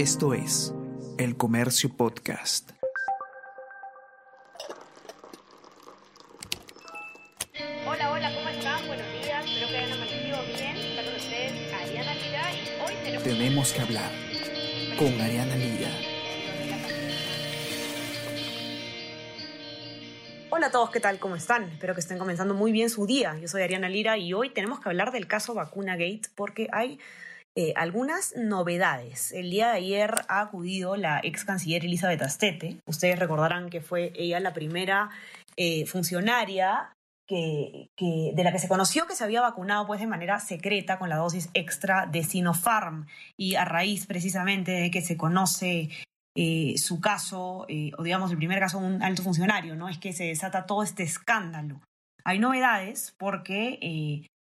[0.00, 0.72] Esto es
[1.18, 2.70] El Comercio Podcast.
[7.86, 8.86] Hola, hola, ¿cómo están?
[8.86, 10.76] Buenos días, espero que hayan amanecido bien.
[10.78, 13.24] Está con ustedes Ariana Lira y hoy tenemos...
[13.24, 14.10] Tenemos que hablar
[14.98, 15.90] con Ariana Lira.
[20.48, 21.18] Hola a todos, ¿qué tal?
[21.18, 21.64] ¿Cómo están?
[21.64, 23.36] Espero que estén comenzando muy bien su día.
[23.38, 26.98] Yo soy Ariana Lira y hoy tenemos que hablar del caso Vacuna Gate porque hay
[27.56, 29.32] eh, algunas novedades.
[29.32, 32.78] El día de ayer ha acudido la ex canciller Elizabeth Astete.
[32.86, 35.10] Ustedes recordarán que fue ella la primera
[35.56, 36.92] eh, funcionaria
[37.26, 41.08] que, de la que se conoció que se había vacunado pues, de manera secreta con
[41.08, 45.90] la dosis extra de Sinopharm y a raíz precisamente de que se conoce
[46.36, 47.66] eh, su caso,
[47.98, 49.88] o digamos el primer caso de un alto funcionario, ¿no?
[49.88, 51.80] Es que se desata todo este escándalo.
[52.24, 53.78] Hay novedades porque,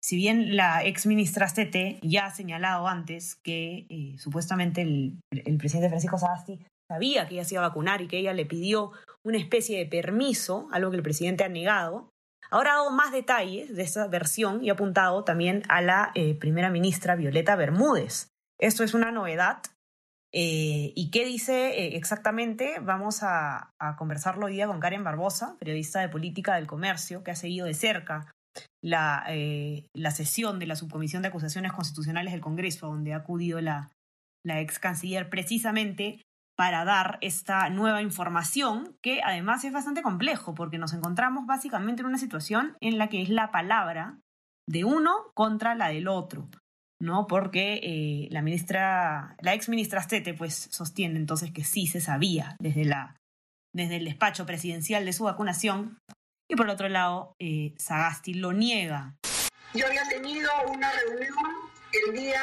[0.06, 5.18] si bien la ex ministra Stete ya ha señalado antes que eh, supuestamente el,
[5.58, 8.92] presidente Francisco Sagasti sabía que ella se iba a vacunar y que ella le pidió
[9.24, 12.12] una especie de permiso, algo que el presidente ha negado,
[12.52, 16.36] ahora ha dado más detalles de esa versión y ha apuntado también a la eh,
[16.36, 18.30] primera ministra Violeta Bermúdez.
[18.60, 19.64] Esto es una novedad
[20.38, 22.80] eh, ¿Y qué dice exactamente?
[22.82, 27.32] Vamos a, a, conversarlo hoy día con Karen Barbosa, periodista de política del comercio, que
[27.32, 28.35] ha seguido de cerca
[28.84, 33.62] la, eh, la sesión de la Subcomisión de Acusaciones Constitucionales del Congreso, donde ha acudido
[33.62, 33.92] la,
[34.46, 36.22] la ex canciller precisamente
[36.58, 42.08] para dar esta nueva información, que además es bastante complejo, porque nos encontramos básicamente en
[42.08, 44.20] una situación en la que es la palabra
[44.68, 46.50] de uno contra la del otro.
[47.02, 47.28] ¿no?
[47.28, 52.56] Porque eh, la ministra, la ex ministra Stete, pues sostiene entonces que sí se sabía
[52.60, 53.18] desde, la,
[53.74, 55.98] desde el despacho presidencial de su vacunación.
[56.48, 59.16] Y por otro lado, eh, Sagasti lo niega.
[59.74, 62.42] Yo había tenido una reunión el día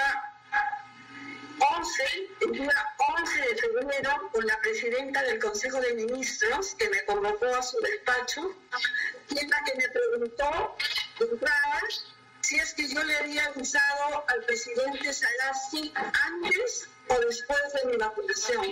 [1.77, 2.03] 11,
[2.41, 2.73] el día
[3.17, 7.79] 11 de febrero con la presidenta del Consejo de Ministros, que me convocó a su
[7.81, 8.51] despacho,
[9.31, 10.77] y en la que me preguntó
[11.21, 11.81] de entrada
[12.41, 17.97] si es que yo le había avisado al presidente Sagasti antes o después de mi
[17.99, 18.67] vacunación.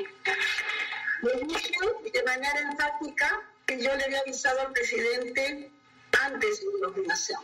[1.22, 1.78] Le dije
[2.12, 3.40] de manera enfática
[3.78, 5.70] yo le había avisado al presidente
[6.24, 7.40] antes de mi vacunación.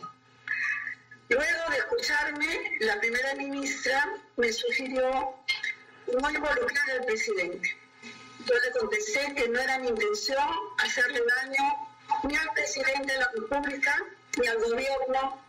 [1.29, 5.35] Luego de escucharme, la primera ministra me sugirió
[6.07, 7.77] no involucrar al presidente.
[8.45, 10.43] Yo le contesté que no era mi intención
[10.77, 11.63] hacerle daño
[12.23, 13.95] ni al presidente de la República
[14.39, 15.41] ni al gobierno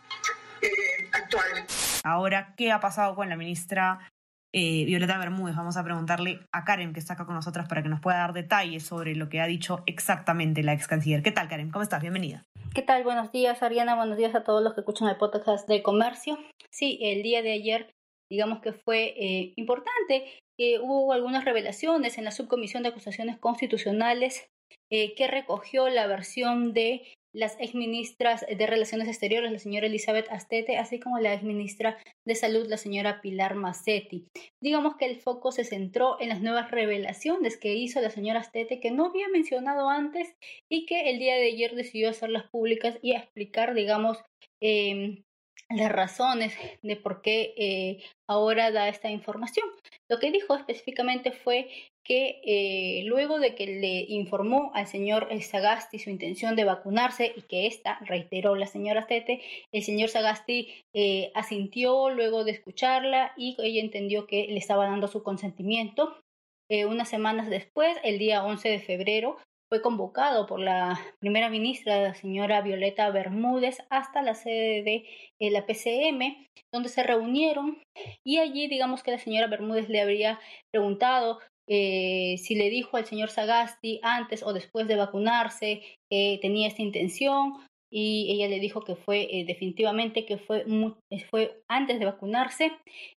[0.61, 1.65] eh, actual.
[2.03, 4.11] Ahora, ¿qué ha pasado con la ministra
[4.53, 5.55] eh, Violeta Bermúdez?
[5.55, 8.33] Vamos a preguntarle a Karen, que está acá con nosotras, para que nos pueda dar
[8.33, 11.23] detalles sobre lo que ha dicho exactamente la ex canciller.
[11.23, 11.71] ¿Qué tal, Karen?
[11.71, 12.01] ¿Cómo estás?
[12.01, 12.45] Bienvenida.
[12.73, 13.03] ¿Qué tal?
[13.03, 13.95] Buenos días, Ariana.
[13.95, 16.37] Buenos días a todos los que escuchan el podcast de comercio.
[16.71, 17.91] Sí, el día de ayer,
[18.29, 20.25] digamos que fue eh, importante.
[20.81, 24.49] Hubo algunas revelaciones en la subcomisión de acusaciones constitucionales
[24.91, 30.77] eh, que recogió la versión de las exministras de Relaciones Exteriores, la señora Elizabeth Astete,
[30.77, 34.27] así como la exministra de Salud, la señora Pilar Massetti.
[34.61, 38.79] Digamos que el foco se centró en las nuevas revelaciones que hizo la señora Astete,
[38.79, 40.35] que no había mencionado antes
[40.69, 44.17] y que el día de ayer decidió hacerlas públicas y explicar, digamos,
[44.61, 45.23] eh,
[45.69, 49.67] las razones de por qué eh, ahora da esta información.
[50.09, 51.69] Lo que dijo específicamente fue
[52.03, 57.41] que eh, luego de que le informó al señor Sagasti su intención de vacunarse y
[57.43, 63.55] que esta reiteró la señora Tete, el señor Sagasti eh, asintió luego de escucharla y
[63.59, 66.17] ella entendió que le estaba dando su consentimiento.
[66.71, 69.37] Eh, unas semanas después, el día 11 de febrero,
[69.69, 75.05] fue convocado por la primera ministra, la señora Violeta Bermúdez, hasta la sede de
[75.39, 77.77] eh, la PCM, donde se reunieron
[78.25, 80.39] y allí digamos que la señora Bermúdez le habría
[80.71, 81.39] preguntado
[81.69, 86.81] eh, si le dijo al señor Sagasti antes o después de vacunarse que tenía esta
[86.81, 87.53] intención
[87.91, 90.95] y ella le dijo que fue eh, definitivamente que fue, muy,
[91.29, 92.71] fue antes de vacunarse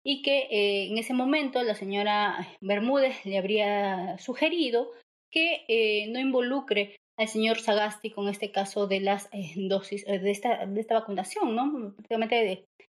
[0.04, 4.90] y que eh, en ese momento la señora Bermúdez le habría sugerido
[5.30, 10.30] que eh, no involucre al señor Sagasti con este caso de las eh, dosis, de
[10.30, 11.94] esta, de esta vacunación, ¿no?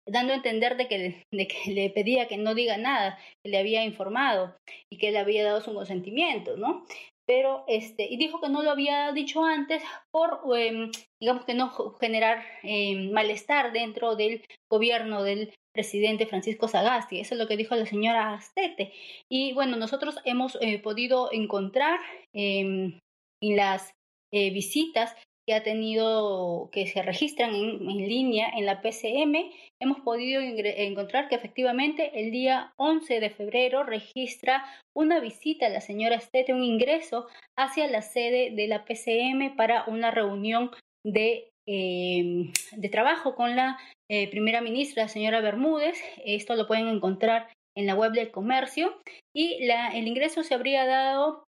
[0.06, 3.58] Dando a entender de que, de que le pedía que no diga nada, que le
[3.58, 4.56] había informado
[4.90, 6.86] y que le había dado su consentimiento, ¿no?
[7.28, 9.82] Pero, este, y dijo que no lo había dicho antes
[10.12, 17.18] por, eh, digamos que no generar eh, malestar dentro del gobierno del presidente Francisco Sagasti.
[17.18, 18.92] Eso es lo que dijo la señora Astete.
[19.28, 21.98] Y bueno, nosotros hemos eh, podido encontrar
[22.32, 23.00] en
[23.42, 23.92] las
[24.32, 25.16] visitas
[25.46, 29.50] que ha tenido, que se registran en, línea en la PCM,
[29.80, 34.64] hemos podido encontrar que efectivamente el día 11 de febrero registra
[34.94, 39.84] una visita a la señora Estete, un ingreso hacia la sede de la PCM para
[39.86, 40.72] una reunión
[41.04, 43.78] de, em, de trabajo con la
[44.10, 45.96] eh, primera ministra, la señora Bermúdez.
[46.24, 49.00] Esto lo pueden encontrar en la web del comercio
[49.34, 51.44] y la, el ingreso se habría dado,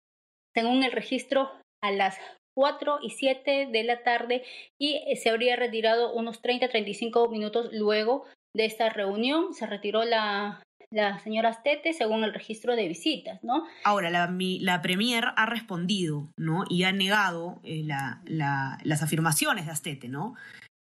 [0.54, 1.50] según el registro,
[1.82, 2.18] a las
[2.56, 4.42] 4 y 7 de la tarde
[4.78, 8.24] y eh, se habría retirado unos 30-35 minutos luego
[8.54, 9.52] de esta reunión.
[9.52, 13.64] Se retiró la, la señora Astete según el registro de visitas, ¿no?
[13.84, 16.64] Ahora, la, la Premier ha respondido, ¿no?
[16.70, 20.34] Y ha negado eh, la, las afirmaciones de Astete, ¿no?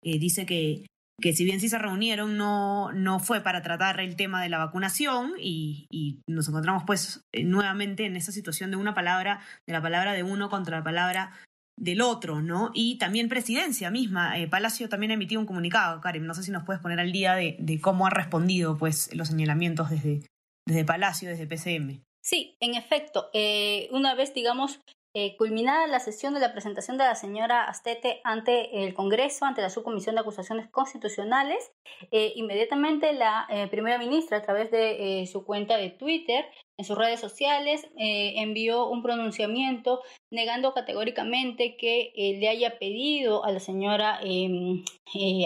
[0.05, 0.87] Eh, dice que,
[1.21, 4.59] que si bien sí se reunieron, no, no fue para tratar el tema de la
[4.59, 9.83] vacunación y, y nos encontramos pues nuevamente en esa situación de una palabra, de la
[9.83, 11.33] palabra de uno contra la palabra
[11.77, 12.71] del otro, ¿no?
[12.75, 14.39] Y también presidencia misma.
[14.39, 16.27] Eh, Palacio también ha emitido un comunicado, Karen.
[16.27, 19.29] No sé si nos puedes poner al día de, de cómo ha respondido pues, los
[19.29, 20.23] señalamientos desde,
[20.67, 22.03] desde Palacio, desde PCM.
[22.23, 23.29] Sí, en efecto.
[23.35, 24.81] Eh, una vez, digamos,
[25.17, 29.63] eh, culminada la sesión de la presentación de la señora Astete ante el Congreso, ante
[29.63, 31.73] la Subcomisión de Acusaciones Constitucionales,
[32.11, 36.45] eh, inmediatamente la eh, primera ministra, a través de su cuenta de Twitter,
[36.77, 40.03] en sus redes sociales, envió un pronunciamiento
[40.33, 44.85] negando categóricamente que le haya pedido a la señora em,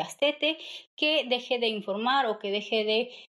[0.03, 0.57] Astete
[0.97, 2.85] que deje de informar o que deje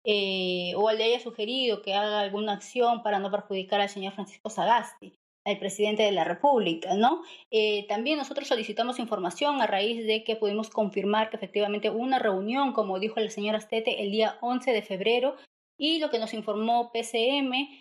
[0.04, 4.48] de, o le haya sugerido que haga alguna acción para no perjudicar al señor Francisco
[4.48, 5.12] Sagasti
[5.44, 7.22] al presidente de la República, ¿no?
[7.50, 12.72] Eh, también nosotros solicitamos información a raíz de que pudimos confirmar que efectivamente una reunión,
[12.72, 15.36] como dijo la señora Stete, el día 11 de febrero,
[15.78, 17.80] y lo que nos informó PCM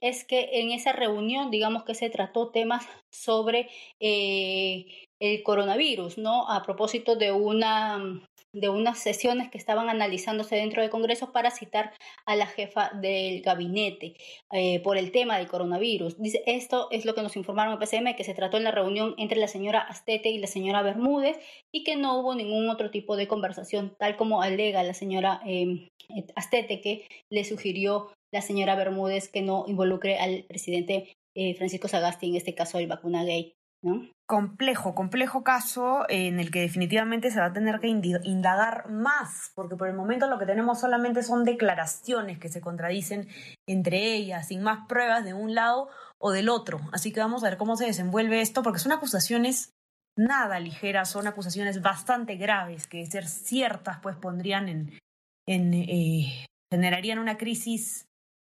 [0.00, 3.68] es que en esa reunión, digamos que se trató temas sobre
[4.00, 4.86] eh,
[5.20, 6.48] el coronavirus, ¿no?
[6.50, 8.22] A propósito de una
[8.60, 11.92] de unas sesiones que estaban analizándose dentro del Congreso para citar
[12.24, 14.14] a la jefa del gabinete
[14.52, 16.20] eh, por el tema del coronavirus.
[16.20, 19.14] Dice, esto es lo que nos informaron en PCM, que se trató en la reunión
[19.18, 21.38] entre la señora Astete y la señora Bermúdez
[21.70, 25.88] y que no hubo ningún otro tipo de conversación, tal como alega la señora em,
[26.34, 32.28] Astete, que le sugirió la señora Bermúdez que no involucre al presidente eh, Francisco Sagasti,
[32.28, 33.54] en este caso el vacuna gay.
[34.26, 39.76] Complejo, complejo caso en el que definitivamente se va a tener que indagar más, porque
[39.76, 43.28] por el momento lo que tenemos solamente son declaraciones que se contradicen
[43.68, 45.88] entre ellas, sin más pruebas de un lado
[46.18, 46.80] o del otro.
[46.92, 49.70] Así que vamos a ver cómo se desenvuelve esto, porque son acusaciones
[50.18, 54.98] nada ligeras, son acusaciones bastante graves que de ser ciertas pues pondrían en,
[55.46, 58.06] en eh, generarían una crisis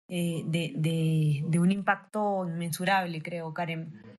[0.10, 4.18] eh, de, de, de un impacto inmensurable, creo, Karen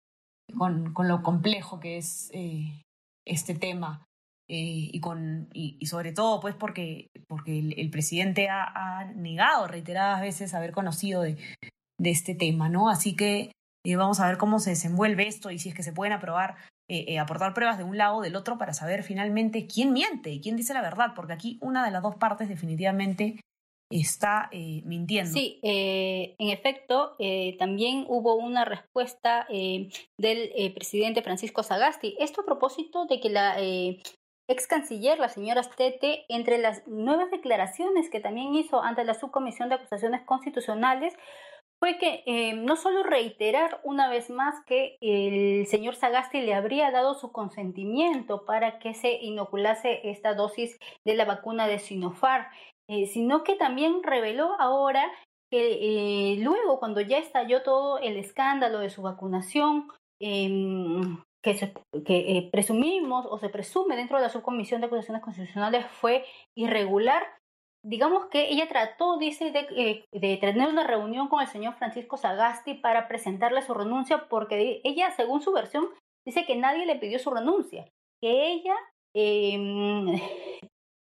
[0.56, 2.83] con, con lo complejo que es eh,
[3.27, 4.05] este tema.
[4.50, 10.55] Eh, y, con, y, sobre todo pues porque, porque el, presidente ha, negado reiteradas veces
[10.55, 11.37] haber conocido de,
[12.00, 12.89] de este tema, ¿no?
[12.89, 13.53] Así que
[13.85, 16.56] eh, vamos a ver cómo se desenvuelve esto y si es que se pueden aprobar,
[17.21, 20.56] aportar pruebas de un lado o del otro para saber finalmente quién miente y quién
[20.56, 23.39] dice la verdad, porque aquí una de las dos partes definitivamente
[23.90, 25.32] está eh, mintiendo.
[25.32, 32.17] Sí, eh, en efecto, eh, también hubo una respuesta del presidente Francisco Sagasti.
[32.19, 38.11] Esto a propósito de que la ex canciller, la señora Stete, entre las nuevas declaraciones
[38.11, 41.14] que también hizo ante la Subcomisión de Acusaciones Constitucionales,
[41.81, 47.15] fue que no solo reiterar una vez más que el señor Sagasti le habría dado
[47.15, 52.46] su consentimiento para que se inoculase esta dosis de la vacuna de Sinopharm,
[52.89, 55.13] eh, sino que también reveló ahora
[55.51, 59.89] que eh, luego, cuando ya estalló todo el escándalo de su vacunación,
[60.21, 61.73] em, que,
[62.07, 66.25] eh, presumimos o se presume dentro de la subcomisión de acusaciones constitucionales fue
[66.57, 67.23] irregular,
[67.85, 73.09] digamos que ella trató, dice, de, tener una reunión con el señor Francisco Sagasti para
[73.09, 75.89] presentarle su renuncia, porque ella, según su versión,
[76.27, 77.89] dice que nadie le pidió su renuncia,
[78.21, 78.75] que ella
[79.15, 79.57] eh,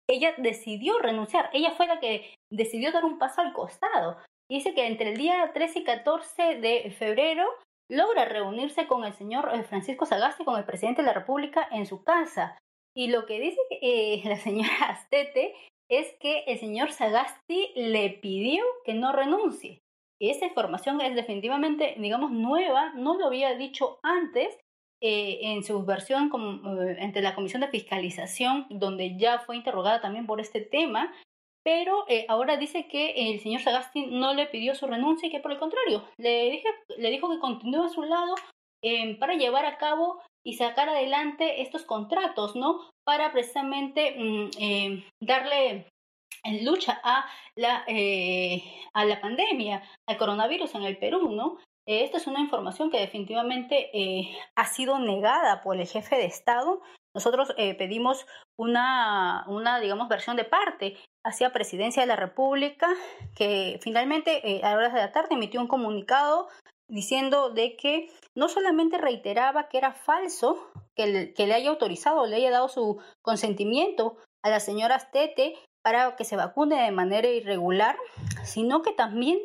[0.10, 4.18] ella decidió renunciar, ella fue la que decidió dar un paso al costado.
[4.50, 7.48] Dice que entre el día 13 y 14 de febrero
[7.90, 11.86] logra reunirse con el señor eh, Francisco Sagasti, con el presidente de la República, en
[11.86, 12.58] su casa.
[12.96, 15.56] Y lo que dice eh, la señora Astete
[15.90, 19.80] es que el señor Sagasti le pidió que no renuncie.
[20.20, 24.58] Esa información es definitivamente, digamos, nueva, no lo había dicho antes
[25.04, 30.02] eh, en su versión como, eh, entre la Comisión de Fiscalización, donde ya fue interrogada
[30.02, 31.14] también por este tema,
[31.64, 35.40] pero eh, ahora dice que el señor Sagasti no le pidió su renuncia y que
[35.40, 36.68] por el contrario, le, dije,
[36.98, 38.36] le dijo que continúe a su lado
[38.82, 42.90] em, para llevar a cabo y sacar adelante estos contratos, ¿no?
[43.06, 45.88] Para precisamente mm, em, darle
[46.62, 51.60] lucha a la, eh, a la pandemia, al coronavirus en el Perú, ¿no?
[51.86, 56.82] Esta es una información que definitivamente eh, ha sido negada por el jefe de Estado.
[57.16, 58.26] Nosotros eh, pedimos
[58.58, 62.88] una, una, digamos, versión de parte hacia Presidencia de la República,
[63.36, 66.48] que finalmente a horas de la tarde emitió un comunicado
[66.90, 72.52] diciendo de que no solamente reiteraba que era falso que le, haya autorizado, le haya
[72.52, 77.98] dado su consentimiento a la señora Astete para que se vacune de manera irregular,
[78.44, 79.40] sino que también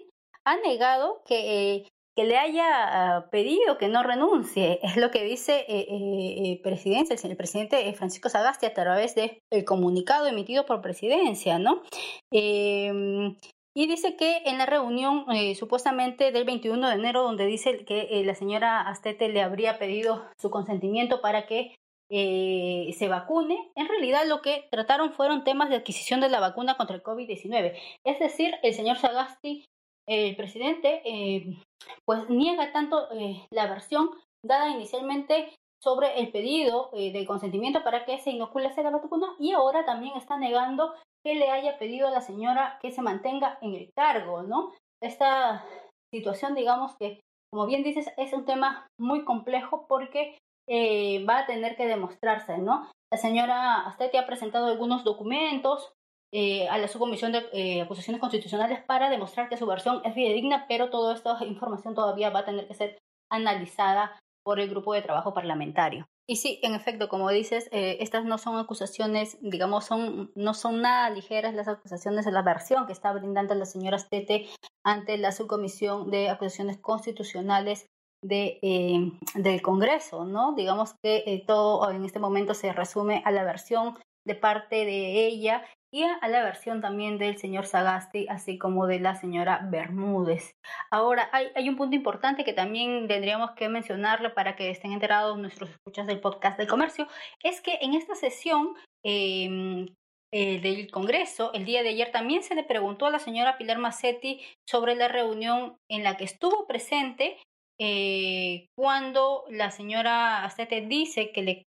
[0.44, 4.80] ha negado que, eh, que le haya ah, pedido que no renuncie.
[4.82, 10.26] Es lo que dice eh, eh, presidencia, el, presidente Francisco Sagasti a través del comunicado
[10.26, 11.84] emitido por presidencia, ¿no?
[12.32, 13.36] Em,
[13.72, 18.34] y dice que en la reunión supuestamente del 21 de enero, donde dice que la
[18.34, 21.76] señora Astete le habría pedido su consentimiento para que
[22.10, 26.76] eh, se vacune, en realidad lo que trataron fueron temas de adquisición de la vacuna
[26.76, 27.76] contra el COVID-19.
[28.02, 29.66] Es decir, el señor Sagasti,
[30.08, 31.62] el presidente, eh,
[32.04, 34.10] pues niega tanto eh, la versión
[34.44, 39.84] dada inicialmente sobre el pedido de consentimiento para que se inocule la vacuna y ahora
[39.84, 40.92] también está negando
[41.24, 44.72] que le haya pedido a la señora que se mantenga en el cargo, ¿no?
[45.00, 45.64] Esta
[46.12, 47.20] situación, digamos que,
[47.52, 50.38] como bien dices, es un tema muy complejo porque
[50.68, 52.90] eh, va a tener que demostrarse, ¿no?
[53.12, 55.92] La señora Astete ha presentado algunos documentos
[56.32, 60.66] eh, a la subcomisión de eh, acusaciones constitucionales para demostrar que su versión es fidedigna,
[60.68, 62.98] pero toda esta información todavía va a tener que ser
[63.30, 66.06] analizada por el grupo de trabajo parlamentario.
[66.26, 71.08] Y sí, en efecto, como dices, estas no son acusaciones, digamos, son, no son nada
[71.08, 74.46] ligeras las acusaciones de la versión que está brindando la señora Astete
[74.84, 77.86] ante la subcomisión de acusaciones constitucionales
[78.22, 80.54] de, eh, del Congreso, ¿no?
[80.54, 85.26] Digamos que eh, todo en este momento se resume a la versión de parte de
[85.26, 90.52] ella y a la versión también del señor Sagasti, así como de la señora Bermúdez.
[90.90, 95.38] Ahora, hay, hay un punto importante que también tendríamos que mencionarle para que estén enterados
[95.38, 97.08] nuestros escuchas del podcast del comercio,
[97.42, 99.86] es que en esta sesión em,
[100.32, 103.78] eh, del Congreso, el día de ayer también se le preguntó a la señora Pilar
[103.78, 107.38] Massetti sobre la reunión en la que estuvo presente
[107.80, 111.62] eh, cuando la señora Astete dice que le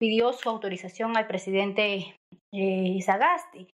[0.00, 2.16] pidió su autorización al presidente
[2.52, 3.68] eh, Sagasti.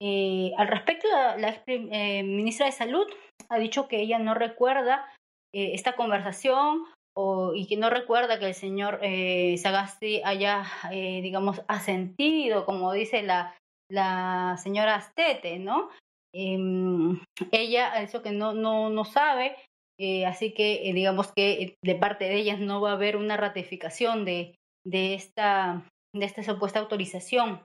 [0.00, 3.06] Eh, al respecto, la, eh, ministra de Salud
[3.48, 5.12] ha dicho que ella no recuerda
[5.54, 6.84] esta conversación
[7.16, 9.00] o, y que no recuerda que el señor
[9.56, 13.56] Sagasti haya, digamos, asentido, como dice la,
[14.58, 15.88] señora Astete, ¿no?
[16.34, 17.18] Em,
[17.50, 19.56] ella ha dicho que no, no, no sabe
[20.00, 23.16] eh, así que eh, digamos que eh, de parte de ellas no va a haber
[23.16, 24.54] una ratificación de,
[24.86, 27.62] de, esta, de esta supuesta autorización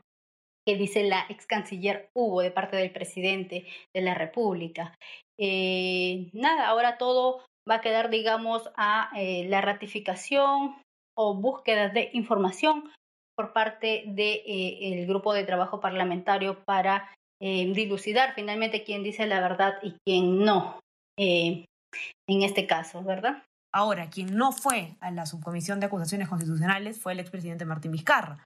[0.66, 4.96] que dice la ex canciller Hugo de parte del presidente de la República.
[5.38, 10.76] nada, ahora todo va a quedar, digamos, a la ratificación
[11.18, 12.90] o búsqueda de información
[13.36, 19.80] por parte del el grupo de trabajo parlamentario para dilucidar finalmente quién dice la verdad
[19.84, 20.80] y quién no
[22.28, 23.44] en este caso, ¿verdad?
[23.74, 28.44] Ahora, quien no fue a la subcomisión de acusaciones constitucionales fue el expresidente Martín Vizcarra,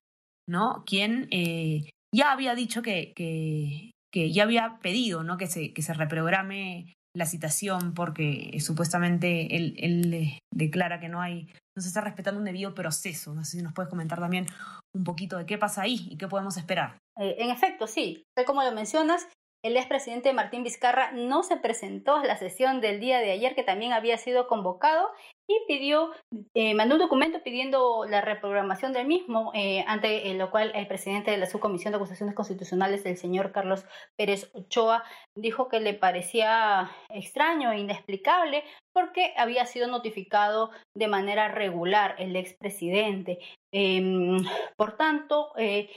[0.47, 0.83] ¿no?
[0.85, 5.37] Quien eh, ya había dicho que, que, ya había pedido, ¿no?
[5.37, 11.21] Que se, que se reprograme la citación porque eh, supuestamente él, eh, declara que no
[11.21, 13.33] hay, no se está respetando un debido proceso.
[13.33, 14.47] No sé si nos puedes comentar también
[14.95, 16.97] un poquito de qué pasa ahí y qué podemos esperar.
[17.17, 19.27] en efecto, sí, como lo mencionas,
[19.67, 23.63] el expresidente Martín Vizcarra no se presentó a la sesión del día de ayer, que
[23.63, 25.09] también había sido convocado,
[25.49, 26.11] y pidió,
[26.55, 31.31] eh, mandó un documento pidiendo la reprogramación del mismo, eh, ante lo cual el presidente
[31.31, 33.85] de la Subcomisión de Acusaciones Constitucionales, el señor Carlos
[34.17, 35.03] Pérez Ochoa,
[35.37, 42.35] dijo que le parecía extraño e inexplicable porque había sido notificado de manera regular el
[42.35, 43.39] expresidente.
[43.71, 44.37] Em,
[44.75, 45.89] por tanto, eh,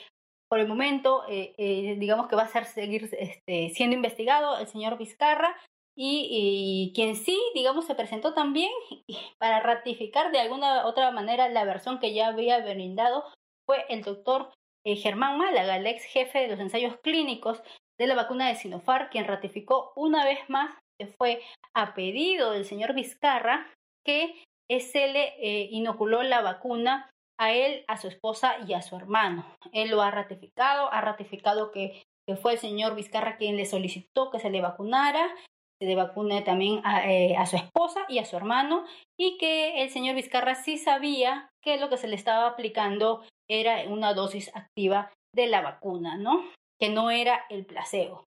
[0.50, 4.66] por el momento, eh, eh, digamos que va a ser, seguir este, siendo investigado el
[4.66, 5.56] señor Vizcarra
[5.96, 8.70] y, quien sí, digamos, se presentó también
[9.38, 13.24] para ratificar de alguna otra manera la versión que ya había brindado
[13.64, 14.52] fue el doctor
[14.84, 17.62] eh, Germán Málaga, el ex jefe de los ensayos clínicos
[17.96, 21.42] de la vacuna de Sinopharm, quien ratificó una vez más que fue
[21.74, 23.72] a pedido del señor Vizcarra
[24.04, 24.42] que
[24.80, 25.34] se le
[25.70, 29.46] inoculó la vacuna a él, a su esposa y a su hermano.
[29.72, 32.02] Él lo ha ratificado, ha ratificado que,
[32.40, 35.34] fue el señor Vizcarra quien le solicitó que se le vacunara
[35.80, 38.84] de vacune también eh, a, su esposa y a su hermano
[39.18, 43.82] y que el señor Vizcarra sí sabía que lo que se le estaba aplicando era
[43.88, 46.44] una dosis activa de la vacuna, ¿no?
[46.78, 48.26] Que no era el placebo.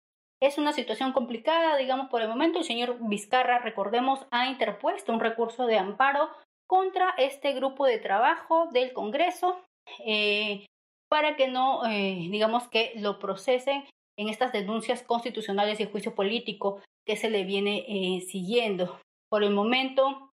[0.41, 2.59] Es una situación complicada, digamos, por el momento.
[2.59, 6.29] El señor Vizcarra, recordemos, ha interpuesto un recurso de amparo
[6.67, 9.62] contra este grupo de trabajo del Congreso
[10.05, 10.65] eh,
[11.10, 13.86] para que no, eh, digamos, que lo procesen
[14.17, 19.00] en estas denuncias constitucionales y juicio político que se le viene eh, siguiendo.
[19.29, 20.31] Por el momento,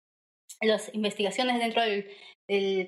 [0.60, 2.10] las investigaciones dentro del,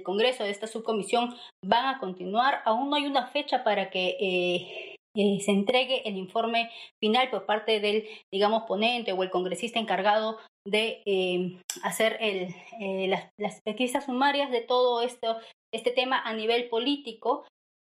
[0.03, 1.35] Congreso, de esta subcomisión,
[1.65, 2.61] van a continuar.
[2.67, 6.71] Aún no hay una fecha para que eh, eh, se entregue el informe
[7.03, 13.61] final por parte del, digamos, ponente o el congresista encargado de hacer el, las, las
[13.63, 15.39] pesquisas sumarias de todo esto,
[15.73, 17.45] este tema a nivel político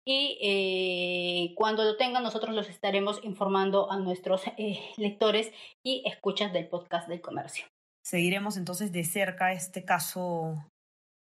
[0.09, 5.51] y eh, cuando lo tengan nosotros los estaremos informando a nuestros eh, lectores
[5.85, 7.67] y escuchas del podcast del comercio.
[8.05, 10.65] Seguiremos entonces de cerca este caso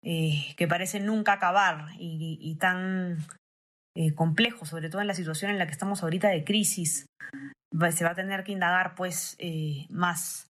[0.03, 3.27] eh, que parece nunca acabar y, tan
[4.17, 7.07] complejo, sobre todo en la situación en la que estamos ahorita de crisis.
[7.91, 9.39] Se va a tener que indagar pues
[9.89, 10.49] más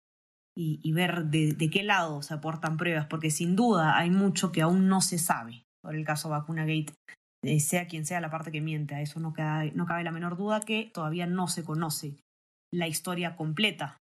[0.56, 4.88] y, ver de, qué lado se aportan pruebas, porque sin duda hay mucho que aún
[4.88, 6.94] no se sabe sobre el caso Vacuna Gate
[7.44, 8.94] eh, sea quien sea la parte que miente.
[8.94, 9.34] A eso no,
[9.74, 12.16] no cabe la menor duda que todavía no se conoce
[12.72, 13.98] la historia completa.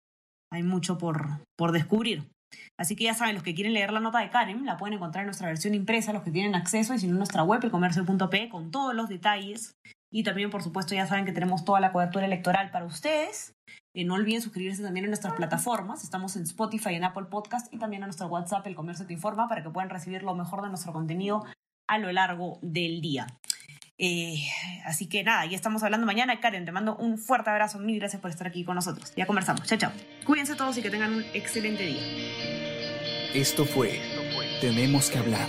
[0.53, 2.31] Hay mucho por, por descubrir.
[2.79, 5.23] Así que ya saben, los que quieren leer la nota de Karen, la pueden encontrar
[5.23, 8.71] en nuestra versión impresa, los que tienen acceso, y si en nuestra web, elcomercio.p, con
[8.71, 9.75] todos los detalles.
[10.13, 13.55] Y también, por supuesto, ya saben que tenemos toda la cobertura electoral para ustedes.
[13.95, 16.05] Eh, no olviden suscribirse también en nuestras plataformas.
[16.05, 19.49] Estamos en Spotify, en Apple Podcast y también en nuestro WhatsApp, El Comercio Te Informa,
[19.49, 21.45] para que puedan recibir lo mejor de nuestro contenido
[21.89, 23.27] a lo largo del día.
[23.99, 24.43] Eh,
[24.85, 26.41] así que nada, ya estamos hablando mañana.
[26.41, 27.79] Karen, te mando un fuerte abrazo.
[27.79, 29.15] Mil gracias por estar aquí con nosotros.
[29.17, 29.67] Ya conversamos.
[29.67, 29.93] Chao, chao.
[30.27, 32.03] Cuídense todos y que tengan un excelente día.
[33.35, 33.99] Esto fue
[34.61, 35.49] Tenemos que hablar.